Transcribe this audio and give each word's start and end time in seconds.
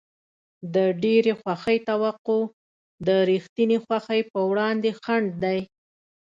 د 0.75 0.75
ډېرې 1.03 1.33
خوښۍ 1.41 1.77
توقع 1.89 2.41
د 3.07 3.09
رښتینې 3.29 3.77
خوښۍ 3.83 4.21
په 4.31 4.39
وړاندې 4.51 4.89
خنډ 5.01 5.27
دی. 5.43 5.59